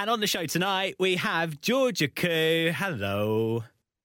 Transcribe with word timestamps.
And 0.00 0.08
on 0.08 0.20
the 0.20 0.28
show 0.28 0.46
tonight, 0.46 0.94
we 1.00 1.16
have 1.16 1.60
Georgia 1.60 2.06
Ku. 2.06 2.70
Hello. 2.72 3.64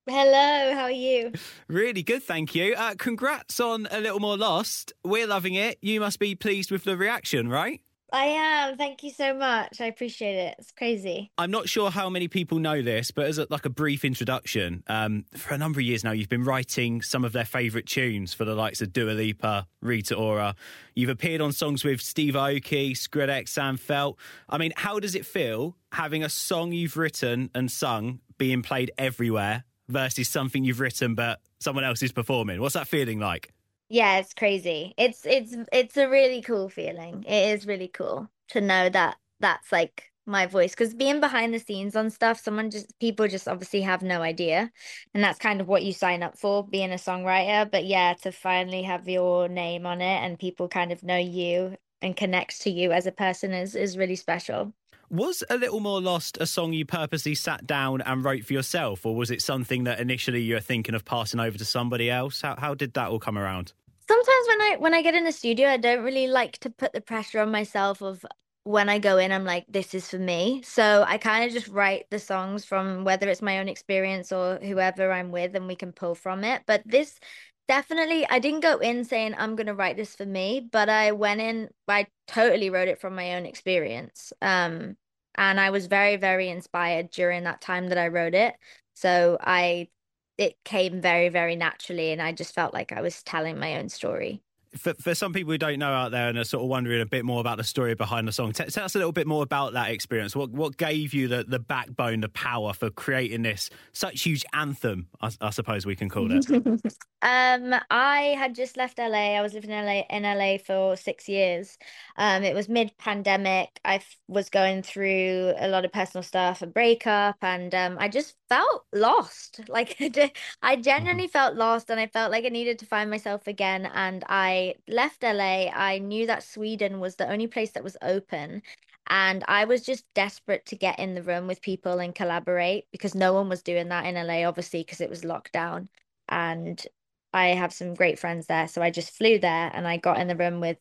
Hello, 0.09 0.73
how 0.73 0.85
are 0.85 0.91
you? 0.91 1.33
Really 1.67 2.01
good, 2.01 2.23
thank 2.23 2.55
you. 2.55 2.73
Uh, 2.73 2.95
congrats 2.97 3.59
on 3.59 3.87
A 3.91 4.01
Little 4.01 4.19
More 4.19 4.35
Lost. 4.35 4.91
We're 5.03 5.27
loving 5.27 5.53
it. 5.53 5.77
You 5.83 5.99
must 5.99 6.17
be 6.17 6.33
pleased 6.33 6.71
with 6.71 6.83
the 6.83 6.97
reaction, 6.97 7.47
right? 7.47 7.79
I 8.13 8.25
am. 8.25 8.77
Thank 8.77 9.03
you 9.03 9.09
so 9.09 9.33
much. 9.33 9.81
I 9.81 9.85
appreciate 9.85 10.35
it. 10.35 10.55
It's 10.59 10.71
crazy. 10.71 11.31
I'm 11.35 11.49
not 11.49 11.67
sure 11.67 11.89
how 11.89 12.09
many 12.09 12.27
people 12.27 12.59
know 12.59 12.83
this, 12.83 13.09
but 13.09 13.25
as 13.25 13.39
a, 13.39 13.47
like 13.49 13.65
a 13.65 13.71
brief 13.71 14.05
introduction, 14.05 14.83
um, 14.85 15.25
for 15.35 15.55
a 15.55 15.57
number 15.57 15.79
of 15.79 15.85
years 15.85 16.03
now, 16.03 16.11
you've 16.11 16.29
been 16.29 16.43
writing 16.43 17.01
some 17.01 17.25
of 17.25 17.33
their 17.33 17.43
favourite 17.43 17.87
tunes 17.87 18.31
for 18.31 18.45
the 18.45 18.53
likes 18.53 18.81
of 18.81 18.93
Dua 18.93 19.13
Lipa, 19.13 19.65
Rita 19.81 20.13
Ora. 20.15 20.53
You've 20.93 21.09
appeared 21.09 21.41
on 21.41 21.51
songs 21.53 21.83
with 21.83 22.01
Steve 22.01 22.35
Aoki, 22.35 22.91
Skrillex, 22.91 23.49
Sam 23.49 23.79
Feldt. 23.79 24.15
I 24.47 24.59
mean, 24.59 24.73
how 24.75 24.99
does 24.99 25.15
it 25.15 25.25
feel 25.25 25.75
having 25.91 26.23
a 26.23 26.29
song 26.29 26.71
you've 26.71 26.97
written 26.97 27.49
and 27.55 27.71
sung 27.71 28.19
being 28.37 28.61
played 28.61 28.91
everywhere 28.95 29.63
versus 29.89 30.29
something 30.29 30.63
you've 30.63 30.79
written 30.79 31.15
but 31.15 31.39
someone 31.59 31.83
else 31.83 32.03
is 32.03 32.11
performing? 32.11 32.61
What's 32.61 32.75
that 32.75 32.87
feeling 32.87 33.19
like? 33.19 33.51
Yeah, 33.89 34.17
it's 34.17 34.33
crazy. 34.33 34.93
It's 34.97 35.25
it's 35.25 35.55
it's 35.71 35.97
a 35.97 36.09
really 36.09 36.41
cool 36.41 36.69
feeling. 36.69 37.23
It 37.27 37.53
is 37.53 37.67
really 37.67 37.87
cool 37.87 38.29
to 38.49 38.61
know 38.61 38.89
that 38.89 39.17
that's 39.39 39.71
like 39.71 40.11
my 40.25 40.45
voice 40.45 40.71
because 40.71 40.93
being 40.93 41.19
behind 41.19 41.53
the 41.53 41.59
scenes 41.59 41.95
on 41.95 42.09
stuff 42.09 42.39
someone 42.39 42.71
just 42.71 42.97
people 42.99 43.27
just 43.27 43.47
obviously 43.47 43.81
have 43.81 44.01
no 44.01 44.21
idea 44.21 44.71
and 45.13 45.23
that's 45.23 45.37
kind 45.37 45.59
of 45.59 45.67
what 45.67 45.83
you 45.83 45.91
sign 45.91 46.23
up 46.23 46.37
for 46.37 46.65
being 46.65 46.91
a 46.91 46.95
songwriter 46.95 47.69
but 47.69 47.85
yeah 47.85 48.13
to 48.13 48.31
finally 48.31 48.83
have 48.83 49.07
your 49.09 49.49
name 49.49 49.85
on 49.85 50.01
it 50.01 50.23
and 50.23 50.39
people 50.39 50.69
kind 50.69 50.91
of 50.93 51.03
know 51.03 51.17
you 51.17 51.75
and 52.01 52.15
connect 52.15 52.61
to 52.61 52.69
you 52.69 52.91
as 52.91 53.05
a 53.05 53.11
person 53.11 53.51
is 53.51 53.75
is 53.75 53.97
really 53.97 54.15
special 54.15 54.73
was 55.09 55.43
A 55.51 55.57
Little 55.57 55.79
More 55.79 56.01
Lost 56.01 56.39
a 56.41 56.47
song 56.47 56.73
you 56.73 56.85
purposely 56.85 57.35
sat 57.35 57.67
down 57.67 58.01
and 58.01 58.25
wrote 58.25 58.45
for 58.45 58.53
yourself, 58.53 59.05
or 59.05 59.15
was 59.15 59.29
it 59.29 59.43
something 59.43 59.83
that 59.83 59.99
initially 59.99 60.41
you 60.41 60.55
were 60.55 60.59
thinking 60.59 60.95
of 60.95 61.05
passing 61.05 61.39
over 61.39 61.55
to 61.55 61.65
somebody 61.65 62.09
else? 62.09 62.41
How, 62.41 62.55
how 62.57 62.73
did 62.73 62.95
that 62.95 63.09
all 63.09 63.19
come 63.19 63.37
around? 63.37 63.73
Sometimes 64.07 64.47
when 64.47 64.61
I 64.61 64.75
when 64.79 64.93
I 64.93 65.01
get 65.01 65.15
in 65.15 65.23
the 65.23 65.31
studio, 65.31 65.69
I 65.69 65.77
don't 65.77 66.03
really 66.03 66.27
like 66.27 66.57
to 66.59 66.69
put 66.69 66.93
the 66.93 67.01
pressure 67.01 67.39
on 67.39 67.51
myself 67.51 68.01
of 68.01 68.25
when 68.63 68.87
I 68.89 68.99
go 68.99 69.17
in, 69.17 69.31
I'm 69.31 69.43
like, 69.43 69.65
this 69.67 69.93
is 69.93 70.09
for 70.09 70.17
me. 70.17 70.61
So 70.63 71.03
I 71.05 71.17
kind 71.17 71.45
of 71.45 71.51
just 71.51 71.67
write 71.67 72.09
the 72.09 72.19
songs 72.19 72.63
from 72.63 73.03
whether 73.03 73.27
it's 73.27 73.41
my 73.41 73.59
own 73.59 73.67
experience 73.67 74.31
or 74.31 74.57
whoever 74.57 75.11
I'm 75.11 75.31
with, 75.31 75.55
and 75.55 75.67
we 75.67 75.75
can 75.75 75.91
pull 75.91 76.15
from 76.15 76.43
it. 76.43 76.63
But 76.65 76.81
this 76.85 77.19
definitely, 77.67 78.25
I 78.29 78.39
didn't 78.39 78.61
go 78.61 78.77
in 78.77 79.03
saying 79.03 79.35
I'm 79.37 79.55
going 79.55 79.67
to 79.67 79.73
write 79.73 79.97
this 79.97 80.15
for 80.15 80.25
me, 80.25 80.67
but 80.71 80.89
I 80.89 81.11
went 81.11 81.41
in, 81.41 81.69
I 81.87 82.07
totally 82.27 82.69
wrote 82.69 82.87
it 82.87 83.01
from 83.01 83.15
my 83.15 83.35
own 83.35 83.45
experience. 83.45 84.31
Um, 84.41 84.95
and 85.35 85.59
I 85.59 85.71
was 85.71 85.87
very, 85.87 86.15
very 86.15 86.49
inspired 86.49 87.09
during 87.09 87.43
that 87.43 87.61
time 87.61 87.89
that 87.89 87.97
I 87.97 88.07
wrote 88.09 88.35
it. 88.35 88.53
So 88.93 89.37
I, 89.41 89.89
it 90.37 90.63
came 90.63 91.01
very, 91.01 91.29
very 91.29 91.55
naturally, 91.55 92.11
and 92.11 92.21
I 92.21 92.31
just 92.33 92.53
felt 92.55 92.73
like 92.73 92.91
I 92.91 93.01
was 93.01 93.23
telling 93.23 93.59
my 93.59 93.77
own 93.77 93.89
story 93.89 94.43
for, 94.75 94.93
for 94.95 95.15
some 95.15 95.33
people 95.33 95.51
who 95.51 95.57
don't 95.57 95.79
know 95.79 95.91
out 95.91 96.11
there 96.11 96.29
and 96.29 96.37
are 96.37 96.43
sort 96.43 96.63
of 96.63 96.69
wondering 96.69 97.01
a 97.01 97.05
bit 97.05 97.25
more 97.25 97.39
about 97.39 97.57
the 97.57 97.63
story 97.63 97.93
behind 97.95 98.27
the 98.27 98.31
song, 98.31 98.51
t- 98.51 98.65
tell 98.65 98.85
us 98.85 98.95
a 98.95 98.97
little 98.97 99.11
bit 99.11 99.27
more 99.27 99.43
about 99.43 99.73
that 99.73 99.91
experience. 99.91 100.35
What 100.35 100.51
what 100.51 100.77
gave 100.77 101.13
you 101.13 101.27
the, 101.27 101.43
the 101.43 101.59
backbone, 101.59 102.21
the 102.21 102.29
power 102.29 102.73
for 102.73 102.89
creating 102.89 103.43
this 103.43 103.69
such 103.91 104.23
huge 104.23 104.45
anthem? 104.53 105.07
I, 105.21 105.31
I 105.41 105.49
suppose 105.51 105.85
we 105.85 105.95
can 105.95 106.09
call 106.09 106.31
it. 106.31 106.49
um, 107.21 107.75
I 107.89 108.35
had 108.37 108.55
just 108.55 108.77
left 108.77 108.97
LA. 108.97 109.35
I 109.35 109.41
was 109.41 109.53
living 109.53 109.69
in 109.69 109.85
LA 109.85 110.03
in 110.09 110.23
LA 110.23 110.57
for 110.57 110.95
six 110.95 111.29
years. 111.29 111.77
Um, 112.17 112.43
it 112.43 112.55
was 112.55 112.69
mid 112.69 112.97
pandemic. 112.97 113.79
I 113.85 113.95
f- 113.95 114.17
was 114.27 114.49
going 114.49 114.83
through 114.83 115.53
a 115.57 115.67
lot 115.67 115.85
of 115.85 115.91
personal 115.91 116.23
stuff, 116.23 116.61
a 116.61 116.67
breakup, 116.67 117.37
and 117.41 117.73
um, 117.75 117.97
I 117.99 118.07
just 118.07 118.35
felt 118.49 118.85
lost. 118.93 119.61
Like 119.73 119.95
I 119.99 120.09
mm-hmm. 120.09 120.81
genuinely 120.81 121.27
felt 121.27 121.55
lost, 121.55 121.89
and 121.89 121.99
I 121.99 122.05
felt 122.07 122.31
like 122.31 122.45
I 122.45 122.49
needed 122.49 122.77
to 122.79 122.85
find 122.85 123.09
myself 123.09 123.47
again. 123.47 123.89
And 123.91 124.23
I 124.27 124.62
left 124.87 125.23
LA, 125.23 125.69
I 125.69 125.99
knew 125.99 126.27
that 126.27 126.43
Sweden 126.43 126.99
was 126.99 127.15
the 127.15 127.29
only 127.31 127.47
place 127.47 127.71
that 127.71 127.83
was 127.83 127.97
open. 128.01 128.61
And 129.09 129.43
I 129.47 129.65
was 129.65 129.83
just 129.83 130.05
desperate 130.15 130.65
to 130.67 130.75
get 130.77 130.99
in 130.99 131.15
the 131.15 131.23
room 131.23 131.47
with 131.47 131.61
people 131.61 131.99
and 131.99 132.15
collaborate 132.15 132.85
because 132.91 133.15
no 133.15 133.33
one 133.33 133.49
was 133.49 133.61
doing 133.63 133.89
that 133.89 134.05
in 134.05 134.15
LA, 134.15 134.45
obviously, 134.47 134.81
because 134.81 135.01
it 135.01 135.09
was 135.09 135.23
lockdown. 135.23 135.87
And 136.29 136.85
I 137.33 137.47
have 137.49 137.73
some 137.73 137.95
great 137.95 138.19
friends 138.19 138.47
there. 138.47 138.67
So 138.67 138.81
I 138.81 138.91
just 138.91 139.11
flew 139.17 139.39
there 139.39 139.71
and 139.73 139.87
I 139.87 139.97
got 139.97 140.19
in 140.19 140.27
the 140.27 140.35
room 140.35 140.59
with 140.61 140.77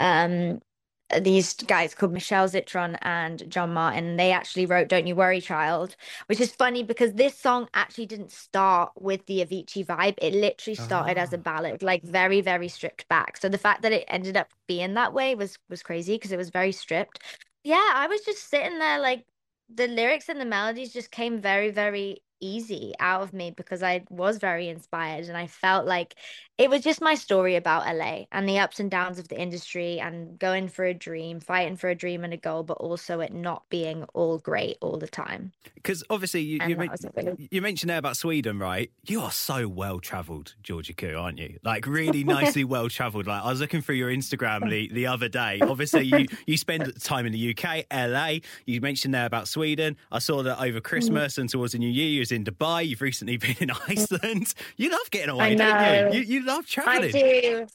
um 0.00 0.60
these 1.20 1.54
guys 1.54 1.94
called 1.94 2.12
Michel 2.12 2.48
Zitron 2.48 2.96
and 3.02 3.48
John 3.50 3.72
Martin. 3.72 4.16
They 4.16 4.32
actually 4.32 4.66
wrote 4.66 4.88
Don't 4.88 5.06
You 5.06 5.14
Worry 5.14 5.40
Child, 5.40 5.96
which 6.26 6.40
is 6.40 6.52
funny 6.52 6.82
because 6.82 7.14
this 7.14 7.38
song 7.38 7.68
actually 7.74 8.06
didn't 8.06 8.32
start 8.32 8.92
with 8.98 9.26
the 9.26 9.44
Avicii 9.44 9.84
vibe. 9.86 10.14
It 10.18 10.34
literally 10.34 10.74
started 10.74 11.18
oh. 11.18 11.20
as 11.20 11.32
a 11.32 11.38
ah. 11.38 11.40
ballad, 11.40 11.82
like 11.82 12.02
very, 12.02 12.40
very 12.40 12.68
stripped 12.68 13.08
back. 13.08 13.36
So 13.36 13.48
the 13.48 13.58
fact 13.58 13.82
that 13.82 13.92
it 13.92 14.04
ended 14.08 14.36
up 14.36 14.48
being 14.66 14.94
that 14.94 15.12
way 15.12 15.34
was 15.34 15.58
was 15.68 15.82
crazy 15.82 16.14
because 16.14 16.32
it 16.32 16.38
was 16.38 16.50
very 16.50 16.72
stripped. 16.72 17.20
Yeah, 17.64 17.90
I 17.94 18.06
was 18.08 18.20
just 18.22 18.48
sitting 18.48 18.78
there 18.78 18.98
like 18.98 19.24
the 19.74 19.88
lyrics 19.88 20.28
and 20.28 20.40
the 20.40 20.44
melodies 20.44 20.92
just 20.92 21.10
came 21.10 21.40
very, 21.40 21.70
very 21.70 22.22
easy 22.42 22.92
out 23.00 23.22
of 23.22 23.32
me 23.32 23.50
because 23.50 23.82
I 23.82 24.04
was 24.10 24.38
very 24.38 24.68
inspired 24.68 25.26
and 25.26 25.36
I 25.36 25.46
felt 25.46 25.86
like 25.86 26.16
it 26.58 26.68
was 26.68 26.82
just 26.82 27.00
my 27.00 27.14
story 27.14 27.56
about 27.56 27.86
LA 27.92 28.24
and 28.30 28.48
the 28.48 28.58
ups 28.58 28.78
and 28.78 28.90
downs 28.90 29.18
of 29.18 29.28
the 29.28 29.40
industry 29.40 29.98
and 29.98 30.38
going 30.38 30.68
for 30.68 30.84
a 30.84 30.92
dream, 30.92 31.40
fighting 31.40 31.76
for 31.76 31.88
a 31.88 31.94
dream 31.94 32.24
and 32.24 32.32
a 32.32 32.36
goal, 32.36 32.62
but 32.62 32.74
also 32.74 33.20
it 33.20 33.32
not 33.32 33.68
being 33.70 34.04
all 34.12 34.38
great 34.38 34.76
all 34.80 34.98
the 34.98 35.08
time. 35.08 35.52
Because 35.74 36.04
obviously, 36.10 36.42
you, 36.42 36.60
you, 36.68 36.76
you, 37.50 37.62
mentioned 37.62 37.90
there 37.90 37.98
about 37.98 38.16
Sweden, 38.16 38.58
right? 38.58 38.92
You 39.06 39.22
are 39.22 39.32
so 39.32 39.66
well 39.66 39.98
traveled, 39.98 40.54
Georgia 40.62 40.92
Ku, 40.92 41.16
aren't 41.16 41.38
you? 41.38 41.58
Like 41.64 41.86
really 41.86 42.22
nicely 42.24 42.64
well 42.64 42.88
traveled. 42.88 43.26
Like 43.26 43.42
I 43.42 43.48
was 43.50 43.60
looking 43.60 43.80
through 43.80 43.96
your 43.96 44.10
Instagram 44.10 44.70
the, 44.70 44.88
the 44.92 45.06
other 45.06 45.28
day. 45.28 45.58
Obviously, 45.62 46.04
you, 46.04 46.26
you 46.46 46.56
spend 46.56 46.92
time 47.02 47.24
in 47.26 47.32
the 47.32 47.56
UK, 47.56 47.86
LA. 47.90 48.34
You 48.66 48.80
mentioned 48.80 49.14
there 49.14 49.26
about 49.26 49.48
Sweden. 49.48 49.96
I 50.12 50.18
saw 50.18 50.42
that 50.42 50.60
over 50.60 50.80
mm. 50.80 50.84
Christmas 50.84 51.38
and 51.38 51.48
towards 51.48 51.72
the 51.72 51.78
New 51.78 51.90
Year, 51.90 52.08
you 52.08 52.20
in 52.32 52.44
Dubai. 52.44 52.86
You've 52.86 53.02
recently 53.02 53.36
been 53.44 53.56
in 53.60 53.70
Iceland. 53.88 54.54
You 54.76 54.90
love 54.90 55.10
getting 55.10 55.30
away, 55.30 55.54
don't 55.54 56.12
you? 56.12 56.20
You, 56.20 56.24
you 56.24 56.46
love 56.46 56.66
traveling. 56.66 57.14
I 57.14 57.20
do. 57.20 57.66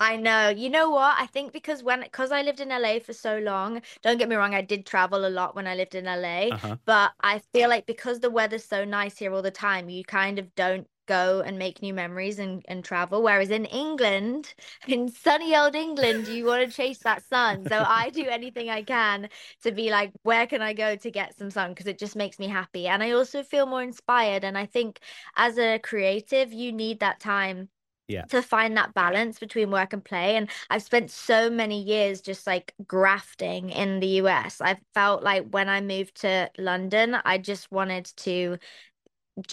I 0.00 0.16
know. 0.16 0.48
You 0.50 0.70
know 0.70 0.90
what? 0.90 1.16
I 1.18 1.26
think 1.26 1.52
because 1.52 1.82
when 1.82 2.02
because 2.02 2.30
I 2.30 2.42
lived 2.42 2.60
in 2.60 2.68
LA 2.68 3.00
for 3.00 3.12
so 3.12 3.38
long, 3.38 3.82
don't 4.02 4.18
get 4.18 4.28
me 4.28 4.36
wrong, 4.36 4.54
I 4.54 4.62
did 4.62 4.86
travel 4.86 5.26
a 5.26 5.28
lot 5.30 5.56
when 5.56 5.66
I 5.66 5.74
lived 5.74 5.94
in 5.94 6.04
LA, 6.04 6.54
uh-huh. 6.54 6.76
but 6.84 7.12
I 7.20 7.40
feel 7.52 7.68
like 7.68 7.86
because 7.86 8.20
the 8.20 8.30
weather's 8.30 8.64
so 8.64 8.84
nice 8.84 9.18
here 9.18 9.32
all 9.32 9.42
the 9.42 9.50
time, 9.50 9.90
you 9.90 10.04
kind 10.04 10.38
of 10.38 10.54
don't 10.54 10.86
go 11.08 11.42
and 11.44 11.58
make 11.58 11.82
new 11.82 11.94
memories 11.94 12.38
and, 12.38 12.64
and 12.68 12.84
travel. 12.84 13.22
Whereas 13.22 13.50
in 13.50 13.64
England, 13.66 14.54
in 14.86 15.08
sunny 15.08 15.56
old 15.56 15.74
England, 15.74 16.28
you 16.28 16.44
want 16.46 16.68
to 16.68 16.76
chase 16.76 17.00
that 17.00 17.24
sun. 17.24 17.64
So 17.66 17.82
I 17.86 18.10
do 18.10 18.26
anything 18.26 18.70
I 18.70 18.82
can 18.82 19.28
to 19.64 19.72
be 19.72 19.90
like, 19.90 20.12
where 20.22 20.46
can 20.46 20.62
I 20.62 20.74
go 20.74 20.96
to 20.96 21.10
get 21.10 21.36
some 21.36 21.50
sun? 21.50 21.70
Because 21.70 21.86
it 21.88 21.98
just 21.98 22.16
makes 22.16 22.38
me 22.38 22.46
happy. 22.48 22.86
And 22.86 23.02
I 23.02 23.12
also 23.12 23.42
feel 23.42 23.66
more 23.66 23.82
inspired. 23.82 24.44
And 24.44 24.56
I 24.58 24.66
think 24.66 25.00
as 25.36 25.58
a 25.58 25.78
creative, 25.80 26.52
you 26.52 26.72
need 26.72 27.00
that 27.00 27.20
time 27.20 27.70
yeah 28.08 28.24
to 28.30 28.42
find 28.42 28.76
that 28.76 28.94
balance 28.94 29.38
between 29.38 29.70
work 29.70 29.92
and 29.92 30.04
play 30.04 30.36
and 30.36 30.50
i've 30.70 30.82
spent 30.82 31.10
so 31.10 31.50
many 31.50 31.82
years 31.82 32.20
just 32.20 32.46
like 32.46 32.74
grafting 32.86 33.70
in 33.70 34.00
the 34.00 34.08
us 34.08 34.60
i 34.60 34.76
felt 34.94 35.22
like 35.22 35.46
when 35.50 35.68
i 35.68 35.80
moved 35.80 36.20
to 36.20 36.50
london 36.58 37.16
i 37.24 37.38
just 37.38 37.70
wanted 37.70 38.06
to 38.16 38.58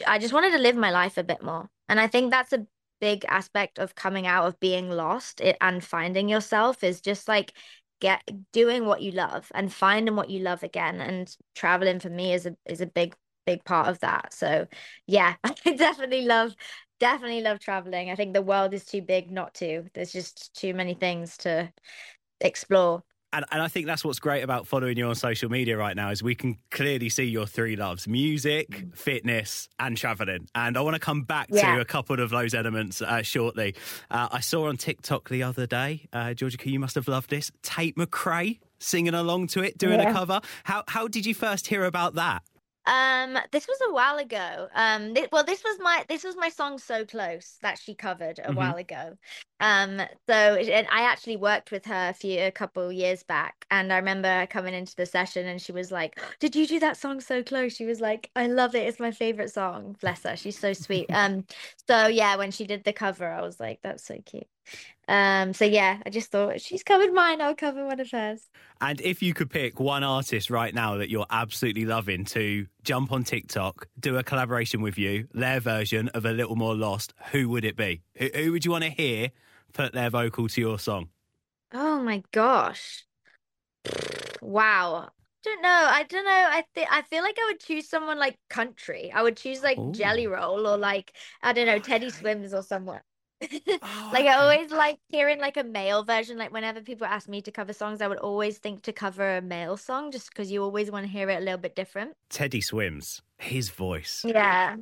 i 0.07 0.17
just 0.17 0.33
wanted 0.33 0.51
to 0.51 0.57
live 0.57 0.75
my 0.75 0.91
life 0.91 1.17
a 1.17 1.23
bit 1.23 1.41
more 1.43 1.69
and 1.89 1.99
i 1.99 2.07
think 2.07 2.31
that's 2.31 2.53
a 2.53 2.65
big 3.01 3.25
aspect 3.27 3.77
of 3.77 3.95
coming 3.95 4.25
out 4.25 4.45
of 4.45 4.59
being 4.59 4.89
lost 4.89 5.41
and 5.61 5.83
finding 5.83 6.29
yourself 6.29 6.83
is 6.83 7.01
just 7.01 7.27
like 7.27 7.53
get 8.01 8.21
doing 8.51 8.85
what 8.85 9.01
you 9.01 9.11
love 9.11 9.51
and 9.53 9.71
finding 9.71 10.15
what 10.15 10.29
you 10.29 10.39
love 10.39 10.63
again 10.63 11.01
and 11.01 11.35
traveling 11.55 11.99
for 11.99 12.09
me 12.09 12.33
is 12.33 12.45
a 12.45 12.55
is 12.65 12.81
a 12.81 12.85
big 12.85 13.15
big 13.45 13.63
part 13.63 13.87
of 13.87 13.99
that 13.99 14.33
so 14.33 14.65
yeah 15.07 15.35
i 15.43 15.73
definitely 15.75 16.23
love 16.25 16.55
definitely 16.99 17.41
love 17.41 17.59
traveling. 17.59 18.09
I 18.09 18.15
think 18.15 18.33
the 18.33 18.41
world 18.41 18.73
is 18.73 18.85
too 18.85 19.01
big 19.01 19.31
not 19.31 19.53
to. 19.55 19.83
There's 19.93 20.11
just 20.11 20.55
too 20.55 20.73
many 20.73 20.93
things 20.93 21.37
to 21.39 21.71
explore. 22.41 23.03
And, 23.35 23.43
and 23.51 23.61
I 23.61 23.67
think 23.67 23.85
that's 23.85 24.05
what's 24.05 24.19
great 24.19 24.43
about 24.43 24.65
following 24.65 24.97
you 24.97 25.07
on 25.07 25.15
social 25.15 25.51
media 25.51 25.75
right 25.75 25.93
now 25.93 26.09
is 26.09 26.23
we 26.23 26.35
can 26.35 26.57
clearly 26.71 27.09
see 27.09 27.25
your 27.25 27.45
three 27.45 27.75
loves: 27.75 28.07
music, 28.07 28.85
fitness, 28.95 29.67
and 29.77 29.97
traveling. 29.97 30.47
And 30.55 30.77
I 30.77 30.81
want 30.81 30.95
to 30.95 31.01
come 31.01 31.23
back 31.23 31.47
yeah. 31.51 31.75
to 31.75 31.81
a 31.81 31.85
couple 31.85 32.21
of 32.21 32.29
those 32.29 32.53
elements 32.53 33.01
uh, 33.01 33.21
shortly. 33.23 33.75
Uh, 34.09 34.29
I 34.31 34.39
saw 34.39 34.69
on 34.69 34.77
TikTok 34.77 35.27
the 35.27 35.43
other 35.43 35.67
day, 35.67 36.07
uh, 36.13 36.33
Georgia, 36.33 36.57
you 36.63 36.79
must 36.79 36.95
have 36.95 37.09
loved 37.09 37.29
this. 37.29 37.51
Tate 37.61 37.97
McRae 37.97 38.59
singing 38.79 39.13
along 39.13 39.47
to 39.47 39.61
it, 39.61 39.77
doing 39.77 39.99
yeah. 39.99 40.11
a 40.11 40.13
cover. 40.13 40.39
How 40.63 40.83
how 40.87 41.09
did 41.09 41.25
you 41.25 41.33
first 41.33 41.67
hear 41.67 41.83
about 41.83 42.15
that? 42.15 42.41
Um, 42.87 43.37
this 43.51 43.67
was 43.67 43.79
a 43.89 43.93
while 43.93 44.17
ago. 44.17 44.69
Um, 44.73 45.13
th- 45.15 45.29
well, 45.31 45.43
this 45.43 45.63
was 45.63 45.79
my 45.79 46.05
this 46.07 46.23
was 46.23 46.35
my 46.35 46.49
song 46.49 46.77
"So 46.77 47.03
Close" 47.05 47.57
that 47.61 47.79
she 47.79 47.95
covered 47.95 48.39
a 48.43 48.51
Mhm. 48.51 48.53
while 48.53 48.77
ago. 48.77 49.17
Um, 49.59 49.97
so 50.29 50.33
and 50.55 50.87
I 50.91 51.01
actually 51.01 51.37
worked 51.37 51.71
with 51.71 51.85
her 51.85 52.09
a 52.09 52.13
few 52.13 52.39
a 52.39 52.51
couple 52.51 52.91
years 52.91 53.23
back, 53.23 53.65
and 53.71 53.91
I 53.91 53.97
remember 53.97 54.45
coming 54.47 54.73
into 54.75 54.95
the 54.95 55.05
session, 55.07 55.47
and 55.47 55.59
she 55.61 55.71
was 55.71 55.91
like, 55.91 56.19
"Did 56.39 56.55
you 56.55 56.67
do 56.67 56.79
that 56.79 56.97
song 56.97 57.21
so 57.21 57.41
close?" 57.43 57.73
She 57.75 57.85
was 57.85 58.01
like, 58.01 58.29
"I 58.35 58.47
love 58.47 58.75
it. 58.75 58.87
It's 58.87 58.99
my 58.99 59.11
favorite 59.11 59.51
song." 59.51 59.95
Bless 60.01 60.23
her, 60.23 60.35
she's 60.37 60.59
so 60.59 60.73
sweet. 60.73 61.07
Um, 61.11 61.45
so 61.87 62.07
yeah, 62.07 62.35
when 62.35 62.51
she 62.51 62.65
did 62.67 62.83
the 62.83 62.93
cover, 62.93 63.31
I 63.31 63.41
was 63.41 63.59
like, 63.59 63.81
"That's 63.81 64.03
so 64.03 64.19
cute." 64.25 64.47
Um, 65.07 65.53
so 65.53 65.65
yeah, 65.65 66.01
I 66.05 66.09
just 66.09 66.31
thought 66.31 66.61
she's 66.61 66.83
covered 66.83 67.13
mine, 67.13 67.41
I'll 67.41 67.55
cover 67.55 67.85
one 67.85 67.99
of 67.99 68.09
hers. 68.09 68.41
And 68.81 68.99
if 69.01 69.21
you 69.21 69.33
could 69.33 69.49
pick 69.49 69.79
one 69.79 70.03
artist 70.03 70.49
right 70.49 70.73
now 70.73 70.97
that 70.97 71.09
you're 71.09 71.27
absolutely 71.29 71.85
loving 71.85 72.25
to 72.25 72.65
jump 72.83 73.11
on 73.11 73.23
TikTok, 73.23 73.87
do 73.99 74.17
a 74.17 74.23
collaboration 74.23 74.81
with 74.81 74.97
you, 74.97 75.27
their 75.33 75.59
version 75.59 76.09
of 76.09 76.25
A 76.25 76.31
Little 76.31 76.55
More 76.55 76.75
Lost, 76.75 77.13
who 77.31 77.49
would 77.49 77.63
it 77.63 77.77
be? 77.77 78.01
Who, 78.17 78.29
who 78.33 78.51
would 78.51 78.65
you 78.65 78.71
want 78.71 78.83
to 78.83 78.89
hear 78.89 79.29
put 79.73 79.93
their 79.93 80.09
vocal 80.09 80.47
to 80.47 80.61
your 80.61 80.79
song? 80.79 81.09
Oh 81.71 82.01
my 82.01 82.23
gosh. 82.31 83.05
Wow. 84.41 85.09
Don't 85.43 85.61
know. 85.61 85.69
I 85.69 86.03
don't 86.03 86.25
know. 86.25 86.31
I 86.31 86.63
think 86.73 86.87
I 86.91 87.03
feel 87.03 87.21
like 87.21 87.37
I 87.39 87.45
would 87.45 87.59
choose 87.59 87.87
someone 87.87 88.17
like 88.17 88.37
country. 88.49 89.11
I 89.13 89.21
would 89.21 89.37
choose 89.37 89.61
like 89.61 89.77
Jelly 89.91 90.25
Roll 90.25 90.65
or 90.67 90.77
like 90.77 91.13
I 91.43 91.53
don't 91.53 91.67
know, 91.67 91.79
Teddy 91.79 92.09
Swims 92.09 92.53
or 92.53 92.63
someone. 92.63 93.01
Oh, 93.41 94.09
Like 94.13 94.25
I 94.25 94.35
always 94.35 94.71
like 94.71 94.97
hearing 95.09 95.39
like 95.39 95.57
a 95.57 95.63
male 95.63 96.03
version. 96.03 96.37
Like 96.37 96.51
whenever 96.51 96.81
people 96.81 97.05
ask 97.05 97.27
me 97.27 97.41
to 97.41 97.51
cover 97.51 97.73
songs, 97.73 98.01
I 98.01 98.07
would 98.07 98.17
always 98.17 98.57
think 98.57 98.83
to 98.83 98.93
cover 98.93 99.37
a 99.37 99.41
male 99.41 99.77
song 99.77 100.11
just 100.11 100.29
because 100.29 100.51
you 100.51 100.63
always 100.63 100.89
want 100.91 101.05
to 101.05 101.11
hear 101.11 101.29
it 101.29 101.35
a 101.35 101.41
little 101.41 101.59
bit 101.59 101.75
different. 101.75 102.13
Teddy 102.29 102.61
Swims, 102.61 103.21
his 103.37 103.69
voice. 103.69 104.23
Yeah, 104.25 104.77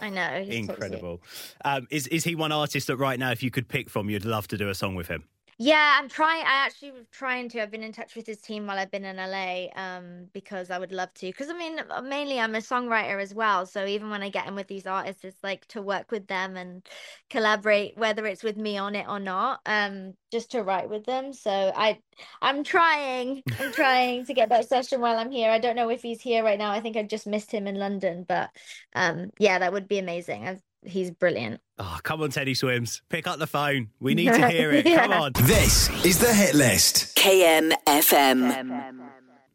I 0.00 0.10
know. 0.10 0.44
he's 0.44 0.66
so 0.66 0.74
sweet. 0.74 0.84
Incredible. 0.84 1.22
Um, 1.64 1.86
is 1.90 2.06
is 2.08 2.24
he 2.24 2.34
one 2.34 2.52
artist 2.52 2.86
that 2.86 2.96
right 2.96 3.18
now, 3.18 3.30
if 3.32 3.42
you 3.42 3.50
could 3.50 3.68
pick 3.68 3.90
from, 3.90 4.08
you'd 4.08 4.24
love 4.24 4.46
to 4.48 4.56
do 4.56 4.68
a 4.68 4.74
song 4.74 4.94
with 4.94 5.08
him? 5.08 5.24
Yeah, 5.58 5.96
I'm 5.98 6.10
trying. 6.10 6.42
I 6.42 6.66
actually 6.66 6.90
was 6.92 7.06
trying 7.10 7.48
to. 7.50 7.62
I've 7.62 7.70
been 7.70 7.82
in 7.82 7.92
touch 7.92 8.14
with 8.14 8.26
his 8.26 8.42
team 8.42 8.66
while 8.66 8.78
I've 8.78 8.90
been 8.90 9.06
in 9.06 9.16
LA, 9.16 9.68
um, 9.74 10.26
because 10.34 10.70
I 10.70 10.78
would 10.78 10.92
love 10.92 11.14
to. 11.14 11.26
Because 11.28 11.48
I 11.48 11.54
mean, 11.54 11.78
uh, 11.78 12.02
mainly 12.02 12.38
I'm 12.38 12.54
a 12.54 12.58
songwriter 12.58 13.22
as 13.22 13.32
well. 13.32 13.64
So 13.64 13.86
even 13.86 14.10
when 14.10 14.22
I 14.22 14.28
get 14.28 14.46
in 14.46 14.54
with 14.54 14.68
these 14.68 14.86
artists, 14.86 15.24
it's 15.24 15.42
like 15.42 15.66
to 15.68 15.80
work 15.80 16.10
with 16.10 16.26
them 16.26 16.58
and 16.58 16.86
collaborate, 17.30 17.96
whether 17.96 18.26
it's 18.26 18.42
with 18.42 18.58
me 18.58 18.76
on 18.76 18.94
it 18.94 19.06
or 19.08 19.18
not, 19.18 19.60
um, 19.64 20.12
just 20.30 20.50
to 20.50 20.62
write 20.62 20.90
with 20.90 21.06
them. 21.06 21.32
So 21.32 21.50
I, 21.50 22.00
I'm 22.42 22.62
trying. 22.62 23.42
I'm 23.58 23.72
trying 23.72 24.26
to 24.26 24.34
get 24.34 24.50
that 24.50 24.68
session 24.68 25.00
while 25.00 25.16
I'm 25.18 25.30
here. 25.30 25.50
I 25.50 25.58
don't 25.58 25.76
know 25.76 25.88
if 25.88 26.02
he's 26.02 26.20
here 26.20 26.44
right 26.44 26.58
now. 26.58 26.70
I 26.70 26.80
think 26.80 26.98
I 26.98 27.02
just 27.02 27.26
missed 27.26 27.50
him 27.50 27.66
in 27.66 27.76
London, 27.76 28.26
but 28.28 28.50
um, 28.94 29.30
yeah, 29.38 29.58
that 29.60 29.72
would 29.72 29.88
be 29.88 29.98
amazing. 29.98 30.46
I've, 30.46 30.60
he's 30.86 31.10
brilliant. 31.10 31.60
Oh, 31.78 31.98
come 32.02 32.22
on, 32.22 32.30
Teddy 32.30 32.54
Swims. 32.54 33.02
Pick 33.08 33.26
up 33.26 33.38
the 33.38 33.46
phone. 33.46 33.90
We 34.00 34.14
need 34.14 34.32
to 34.32 34.48
hear 34.50 34.72
it. 34.72 34.84
Come 34.84 35.12
on. 35.12 35.32
This 35.42 35.88
is 36.04 36.18
the 36.18 36.32
hit 36.32 36.54
list. 36.54 37.16
KM 37.16 37.72
FM. 37.86 39.10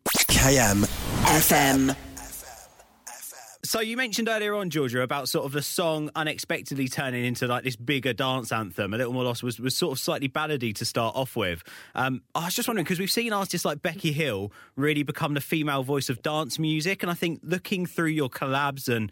KM. 0.06 0.86
FM. 1.26 1.96
So 3.64 3.80
you 3.80 3.96
mentioned 3.96 4.28
earlier 4.28 4.56
on, 4.56 4.70
Georgia, 4.70 5.02
about 5.02 5.30
sort 5.30 5.46
of 5.46 5.54
the 5.54 5.62
song 5.62 6.10
unexpectedly 6.16 6.90
turning 6.90 7.24
into 7.24 7.48
like 7.48 7.64
this 7.64 7.76
bigger 7.78 8.12
dance 8.12 8.52
anthem. 8.52 8.94
A 8.94 8.98
Little 8.98 9.14
More 9.14 9.24
Lost 9.24 9.44
was, 9.44 9.60
was 9.60 9.78
sort 9.78 9.94
of 9.94 10.00
slightly 10.00 10.28
ballady 10.28 10.76
to 10.76 10.84
start 10.84 11.16
off 11.16 11.38
with. 11.38 11.64
Um, 11.96 12.22
I 12.36 12.46
was 12.46 12.56
just 12.56 12.68
wondering 12.68 12.84
because 12.84 13.00
we've 13.00 13.12
seen 13.12 13.32
artists 13.32 13.64
like 13.64 13.82
Becky 13.82 14.12
Hill 14.12 14.52
really 14.76 15.04
become 15.04 15.36
the 15.36 15.42
female 15.42 15.84
voice 15.84 16.10
of 16.10 16.22
dance 16.22 16.60
music, 16.60 17.02
and 17.02 17.10
I 17.10 17.14
think 17.14 17.40
looking 17.44 17.86
through 17.86 18.08
your 18.08 18.30
collabs 18.30 18.94
and 18.94 19.10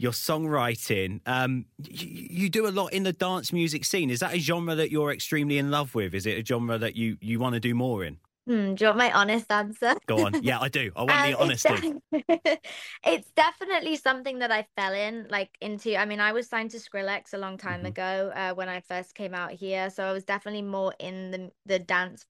your 0.00 0.12
songwriting, 0.12 1.20
um, 1.26 1.66
you, 1.78 2.26
you 2.42 2.48
do 2.48 2.66
a 2.66 2.72
lot 2.72 2.92
in 2.92 3.02
the 3.02 3.12
dance 3.12 3.52
music 3.52 3.84
scene. 3.84 4.08
Is 4.10 4.20
that 4.20 4.34
a 4.34 4.38
genre 4.38 4.74
that 4.74 4.90
you're 4.90 5.12
extremely 5.12 5.58
in 5.58 5.70
love 5.70 5.94
with? 5.94 6.14
Is 6.14 6.24
it 6.26 6.38
a 6.38 6.44
genre 6.44 6.78
that 6.78 6.96
you 6.96 7.18
you 7.20 7.38
want 7.38 7.54
to 7.54 7.60
do 7.60 7.74
more 7.74 8.04
in? 8.04 8.18
Hmm, 8.46 8.74
do 8.74 8.84
you 8.84 8.88
want 8.88 8.98
my 8.98 9.12
honest 9.12 9.52
answer? 9.52 9.94
Go 10.06 10.24
on. 10.24 10.38
Yeah, 10.40 10.58
I 10.58 10.68
do. 10.68 10.90
I 10.96 11.02
want 11.04 11.22
the 11.22 11.34
Um, 11.40 11.50
it's 11.50 11.66
honesty. 11.66 11.94
it's 13.04 13.30
definitely 13.36 13.96
something 13.96 14.38
that 14.38 14.50
I 14.50 14.66
fell 14.76 14.94
in 14.94 15.26
like 15.30 15.50
into. 15.60 15.96
I 15.96 16.06
mean, 16.06 16.20
I 16.20 16.32
was 16.32 16.48
signed 16.48 16.70
to 16.70 16.78
Skrillex 16.78 17.34
a 17.34 17.38
long 17.38 17.58
time 17.58 17.82
Mhm. 17.82 17.88
ago 17.88 18.32
uh, 18.34 18.54
when 18.54 18.68
I 18.68 18.80
first 18.80 19.14
came 19.14 19.34
out 19.34 19.52
here, 19.52 19.90
so 19.90 20.04
I 20.04 20.12
was 20.12 20.24
definitely 20.24 20.62
more 20.62 20.94
in 20.98 21.30
the 21.30 21.50
the 21.66 21.78
dance 21.78 22.24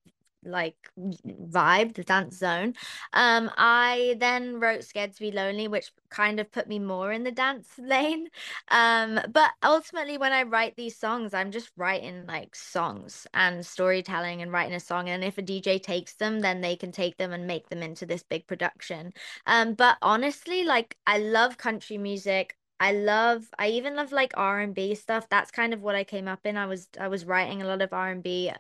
like 0.45 0.77
vibe, 0.97 1.95
the 1.95 2.05
dance 2.05 2.37
zone. 2.39 2.75
Um, 3.13 3.51
I 3.57 4.17
then 4.19 4.61
wrote 4.61 4.85
Scared 4.85 5.13
to 5.15 5.21
Be 5.21 5.33
Lonely, 5.33 5.69
which 5.69 5.93
kind 6.11 6.41
of 6.41 6.51
put 6.51 6.69
me 6.69 6.79
more 6.79 7.13
in 7.13 7.23
the 7.25 7.31
dance 7.33 7.69
lane. 7.79 8.29
Um, 8.69 9.21
but 9.33 9.51
ultimately, 9.63 10.19
when 10.19 10.33
I 10.33 10.43
write 10.45 10.77
these 10.77 10.97
songs, 10.97 11.35
I'm 11.35 11.51
just 11.51 11.71
writing 11.77 12.27
like 12.27 12.55
songs 12.55 13.27
and 13.35 13.65
storytelling 13.65 14.43
and 14.43 14.53
writing 14.53 14.75
a 14.75 14.81
song. 14.81 15.09
And 15.09 15.25
if 15.25 15.39
a 15.39 15.43
DJ 15.43 15.79
takes 15.79 16.15
them, 16.15 16.41
then 16.41 16.61
they 16.61 16.77
can 16.77 16.93
take 16.93 17.17
them 17.17 17.33
and 17.33 17.47
make 17.47 17.69
them 17.69 17.83
into 17.83 18.07
this 18.07 18.23
big 18.23 18.47
production. 18.47 19.13
Um, 19.47 19.75
but 19.75 19.97
honestly, 20.03 20.65
like 20.65 20.97
I 21.07 21.19
love 21.19 21.59
country 21.59 21.99
music. 21.99 22.57
I 22.81 22.93
love 22.93 23.45
I 23.59 23.69
even 23.69 23.95
love 23.95 24.11
like 24.11 24.33
R&B 24.37 24.95
stuff. 24.95 25.29
That's 25.29 25.51
kind 25.51 25.75
of 25.75 25.83
what 25.83 25.95
I 25.95 26.03
came 26.03 26.27
up 26.27 26.41
in. 26.45 26.57
I 26.57 26.65
was 26.67 26.89
I 26.99 27.09
was 27.09 27.27
writing 27.27 27.61
a 27.61 27.67
lot 27.67 27.83
of 27.83 27.93
R&B 27.93 28.51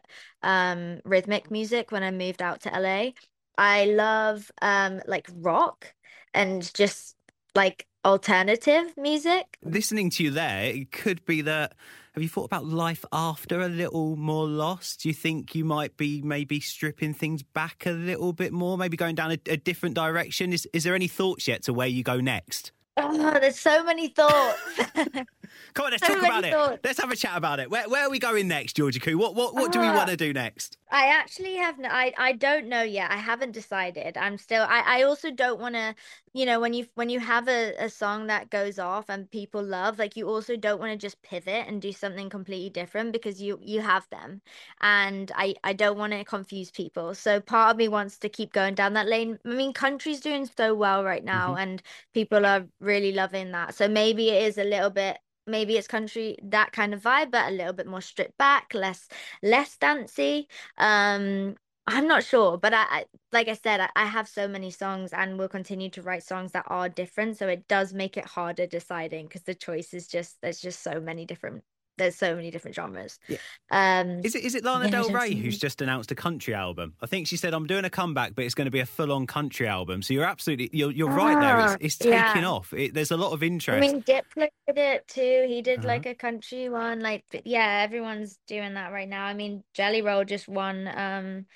um 0.42 1.00
rhythmic 1.04 1.50
music 1.50 1.90
when 1.90 2.02
I 2.02 2.10
moved 2.10 2.42
out 2.42 2.60
to 2.62 2.78
LA. 2.78 3.12
I 3.56 3.86
love 3.86 4.50
um 4.60 5.00
like 5.06 5.26
rock 5.34 5.94
and 6.34 6.72
just 6.74 7.16
like 7.54 7.86
alternative 8.04 8.92
music. 8.96 9.58
listening 9.64 10.10
to 10.10 10.24
you 10.24 10.30
there, 10.30 10.64
it 10.64 10.92
could 10.92 11.24
be 11.24 11.40
that. 11.42 11.74
Have 12.14 12.22
you 12.24 12.28
thought 12.28 12.46
about 12.46 12.64
life 12.64 13.04
after 13.12 13.60
a 13.60 13.68
little 13.68 14.16
more 14.16 14.46
lost? 14.46 15.02
Do 15.02 15.08
you 15.08 15.14
think 15.14 15.54
you 15.54 15.64
might 15.64 15.96
be 15.96 16.20
maybe 16.22 16.58
stripping 16.58 17.14
things 17.14 17.42
back 17.42 17.86
a 17.86 17.92
little 17.92 18.32
bit 18.32 18.52
more, 18.52 18.76
maybe 18.76 18.96
going 18.96 19.14
down 19.14 19.30
a, 19.30 19.38
a 19.46 19.56
different 19.56 19.94
direction? 19.94 20.52
Is 20.52 20.68
is 20.72 20.84
there 20.84 20.94
any 20.94 21.08
thoughts 21.08 21.48
yet 21.48 21.62
to 21.64 21.72
where 21.72 21.86
you 21.86 22.02
go 22.02 22.20
next? 22.20 22.72
Oh, 23.02 23.38
there's 23.40 23.58
so 23.58 23.82
many 23.84 24.08
thoughts. 24.08 24.58
Come 25.74 25.86
on, 25.86 25.92
let's 25.92 26.02
talk 26.02 26.22
about 26.22 26.44
it. 26.44 26.80
Let's 26.84 27.00
have 27.00 27.10
a 27.10 27.16
chat 27.16 27.36
about 27.36 27.60
it. 27.60 27.70
Where, 27.70 27.88
where 27.88 28.06
are 28.06 28.10
we 28.10 28.18
going 28.18 28.48
next, 28.48 28.74
Georgia 28.76 29.00
Ku? 29.00 29.16
What 29.18 29.34
what 29.34 29.54
what 29.54 29.72
do 29.72 29.80
we 29.80 29.86
Ah. 29.86 29.96
want 29.96 30.10
to 30.10 30.16
do 30.16 30.32
next? 30.32 30.76
I 30.90 31.06
actually 31.06 31.54
have 31.56 31.78
no, 31.78 31.88
I 31.88 32.12
I 32.18 32.32
don't 32.32 32.66
know 32.66 32.82
yet. 32.82 33.10
I 33.12 33.16
haven't 33.16 33.52
decided. 33.52 34.16
I'm 34.16 34.38
still 34.38 34.64
I 34.68 34.80
I 34.98 35.02
also 35.04 35.30
don't 35.30 35.60
want 35.60 35.74
to, 35.76 35.94
you 36.32 36.46
know, 36.46 36.58
when 36.60 36.72
you 36.74 36.86
when 36.94 37.08
you 37.10 37.20
have 37.20 37.48
a, 37.48 37.74
a 37.78 37.88
song 37.88 38.26
that 38.26 38.50
goes 38.50 38.78
off 38.78 39.08
and 39.08 39.30
people 39.30 39.62
love, 39.62 39.98
like 39.98 40.16
you 40.16 40.28
also 40.28 40.56
don't 40.56 40.80
want 40.80 40.92
to 40.92 40.98
just 40.98 41.22
pivot 41.22 41.66
and 41.68 41.80
do 41.80 41.92
something 41.92 42.28
completely 42.28 42.70
different 42.70 43.12
because 43.12 43.40
you 43.40 43.58
you 43.62 43.80
have 43.80 44.08
them. 44.10 44.42
And 44.80 45.30
I 45.36 45.54
I 45.64 45.72
don't 45.72 45.98
want 45.98 46.12
to 46.12 46.24
confuse 46.24 46.70
people. 46.70 47.14
So 47.14 47.40
part 47.40 47.72
of 47.72 47.76
me 47.76 47.88
wants 47.88 48.18
to 48.18 48.28
keep 48.28 48.52
going 48.52 48.74
down 48.74 48.94
that 48.94 49.06
lane. 49.08 49.38
I 49.44 49.48
mean, 49.48 49.72
country's 49.72 50.20
doing 50.20 50.46
so 50.46 50.74
well 50.74 51.04
right 51.04 51.24
now 51.24 51.54
and 51.54 51.82
people 52.14 52.44
are 52.46 52.66
really 52.80 53.12
loving 53.12 53.52
that. 53.52 53.74
So 53.74 53.88
maybe 53.88 54.30
it 54.30 54.42
is 54.44 54.58
a 54.58 54.64
little 54.64 54.90
bit 54.90 55.18
maybe 55.46 55.76
it's 55.76 55.88
country 55.88 56.36
that 56.42 56.72
kind 56.72 56.94
of 56.94 57.02
vibe 57.02 57.30
but 57.30 57.48
a 57.48 57.54
little 57.54 57.72
bit 57.72 57.86
more 57.86 58.00
stripped 58.00 58.36
back 58.38 58.72
less 58.74 59.08
less 59.42 59.76
dancey. 59.76 60.48
Um 60.78 61.56
i'm 61.86 62.06
not 62.06 62.22
sure 62.22 62.58
but 62.58 62.74
i, 62.74 62.84
I 62.90 63.04
like 63.32 63.48
i 63.48 63.54
said 63.54 63.80
I, 63.80 63.88
I 63.96 64.04
have 64.06 64.28
so 64.28 64.46
many 64.46 64.70
songs 64.70 65.12
and 65.12 65.38
will 65.38 65.48
continue 65.48 65.88
to 65.90 66.02
write 66.02 66.22
songs 66.22 66.52
that 66.52 66.64
are 66.68 66.88
different 66.88 67.38
so 67.38 67.48
it 67.48 67.66
does 67.68 67.92
make 67.94 68.16
it 68.16 68.26
harder 68.26 68.66
deciding 68.66 69.26
because 69.26 69.42
the 69.42 69.54
choice 69.54 69.94
is 69.94 70.06
just 70.06 70.40
there's 70.42 70.60
just 70.60 70.82
so 70.82 71.00
many 71.00 71.24
different 71.24 71.64
there's 72.00 72.16
so 72.16 72.34
many 72.34 72.50
different 72.50 72.74
genres 72.74 73.18
Yeah. 73.28 73.38
um 73.70 74.20
Is 74.24 74.34
it 74.34 74.42
is 74.44 74.54
it 74.54 74.64
Lana 74.64 74.86
Yeah, 74.86 74.90
Del 74.90 75.10
Rey 75.10 75.34
who's 75.34 75.58
just 75.58 75.80
announced 75.80 76.10
a 76.10 76.14
country 76.16 76.54
album? 76.54 76.94
I 77.00 77.06
think 77.06 77.26
she 77.28 77.36
said 77.36 77.54
I'm 77.54 77.66
doing 77.66 77.84
a 77.84 77.90
comeback, 77.90 78.34
but 78.34 78.44
it's 78.44 78.54
going 78.54 78.64
to 78.66 78.70
be 78.70 78.80
a 78.80 78.86
full 78.86 79.12
on 79.12 79.26
country 79.26 79.68
album. 79.68 80.02
So 80.02 80.14
you're 80.14 80.24
absolutely 80.24 80.70
you're 80.72 80.90
you're 80.90 81.10
right 81.10 81.38
there. 81.40 81.56
Ah, 81.60 81.74
It's, 81.74 81.84
it's 81.84 81.98
taking 81.98 82.42
yeah. 82.42 82.48
off. 82.48 82.72
It, 82.72 82.94
there's 82.94 83.10
a 83.12 83.16
lot 83.16 83.32
of 83.32 83.42
interest. 83.42 83.76
I 83.76 83.80
mean, 83.80 84.02
Diplo 84.02 84.48
did 84.66 84.78
it 84.78 85.06
too. 85.08 85.44
He 85.48 85.62
did 85.62 85.80
Uh-huh. 85.80 85.88
like 85.88 86.06
a 86.06 86.14
country 86.14 86.68
one. 86.68 87.00
Like, 87.00 87.24
yeah, 87.44 87.82
everyone's 87.86 88.38
doing 88.48 88.74
that 88.74 88.92
right 88.92 89.08
now. 89.08 89.24
I 89.26 89.34
mean, 89.34 89.62
Jelly 89.74 90.02
Roll 90.02 90.24
just 90.24 90.48
won 90.48 90.88
um 90.88 91.46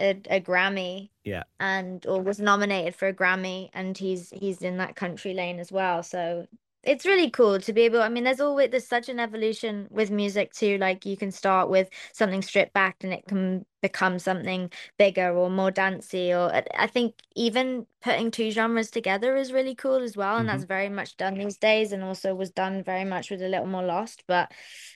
a, 0.00 0.10
a 0.30 0.40
Grammy 0.40 1.10
yeah. 1.24 1.42
and 1.58 2.06
or 2.06 2.22
was 2.22 2.38
nominated 2.38 2.94
for 2.94 3.08
a 3.08 3.12
Grammy, 3.14 3.68
and 3.74 3.96
he's 3.98 4.30
he's 4.30 4.62
in 4.62 4.76
that 4.78 4.94
country 4.96 5.34
lane 5.34 5.58
as 5.58 5.72
well. 5.72 6.02
So 6.02 6.46
it's 6.88 7.04
really 7.04 7.28
cool 7.28 7.60
to 7.60 7.72
be 7.74 7.82
able. 7.82 8.00
I 8.00 8.08
mean, 8.08 8.24
there's 8.24 8.40
always 8.40 8.70
there's 8.70 8.88
such 8.88 9.10
an 9.10 9.20
evolution 9.20 9.88
with 9.90 10.10
music 10.10 10.54
too. 10.54 10.78
Like 10.78 11.04
you 11.04 11.18
can 11.18 11.30
start 11.30 11.68
with 11.68 11.90
something 12.14 12.40
stripped 12.40 12.72
back, 12.72 13.04
and 13.04 13.12
it 13.12 13.26
can 13.26 13.66
become 13.82 14.18
something 14.18 14.72
bigger 14.96 15.36
or 15.36 15.50
more 15.50 15.70
dancey. 15.70 16.32
Or 16.32 16.50
I- 16.74 16.86
think 16.86 17.14
even 17.36 17.86
putting 18.00 18.30
two 18.30 18.50
genres 18.50 18.90
together 18.90 19.36
is 19.36 19.52
really 19.52 19.74
cool 19.74 19.96
as 19.96 20.16
well, 20.16 20.38
and 20.38 20.48
that's 20.48 20.64
very 20.64 20.88
much 20.88 21.18
done 21.18 21.34
these 21.34 21.58
days, 21.58 21.92
and 21.92 22.02
also 22.02 22.34
was 22.34 22.50
done 22.50 22.82
very 22.82 23.04
much 23.04 23.30
with 23.30 23.42
a 23.42 23.48
little 23.48 23.66
more 23.66 23.84
lost. 23.84 24.24
But 24.26 24.50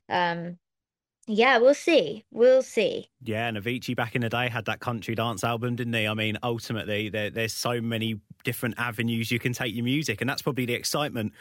um, 0.08 0.56
yeah, 1.26 1.58
we'll 1.58 1.74
see. 1.74 2.24
We'll 2.30 2.62
see. 2.62 3.10
Yeah, 3.22 3.48
and 3.48 3.58
Avicii 3.58 3.94
back 3.94 4.14
in 4.14 4.22
the 4.22 4.30
day 4.30 4.48
had 4.48 4.64
that 4.64 4.80
country 4.80 5.14
dance 5.14 5.44
album, 5.44 5.76
didn't 5.76 5.92
he? 5.92 6.08
I 6.08 6.14
mean, 6.14 6.38
ultimately, 6.42 7.10
there, 7.10 7.28
there's 7.28 7.52
so 7.52 7.82
many 7.82 8.18
different 8.44 8.76
avenues 8.78 9.30
you 9.30 9.38
can 9.38 9.52
take 9.52 9.74
your 9.74 9.84
music, 9.84 10.22
and 10.22 10.30
that's 10.30 10.40
probably 10.40 10.64
the 10.64 10.74
excitement 10.74 11.34